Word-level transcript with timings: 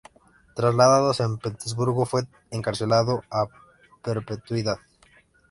Trasladado 0.55 1.11
a 1.11 1.13
San 1.13 1.37
Petersburgo, 1.37 2.07
fue 2.07 2.23
encarcelado 2.49 3.21
a 3.29 3.45
perpetuidad. 4.01 4.79